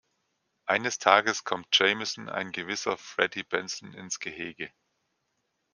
[0.65, 4.71] Eines Tages kommt Jamieson ein gewisser Freddy Benson ins Gehege.